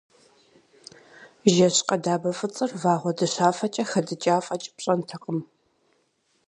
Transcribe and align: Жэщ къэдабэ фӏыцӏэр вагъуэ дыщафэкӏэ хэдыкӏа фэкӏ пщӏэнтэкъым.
Жэщ 1.53 1.77
къэдабэ 1.87 2.31
фӏыцӏэр 2.37 2.71
вагъуэ 2.81 3.11
дыщафэкӏэ 3.17 3.83
хэдыкӏа 3.91 4.35
фэкӏ 4.45 4.67
пщӏэнтэкъым. 4.75 5.39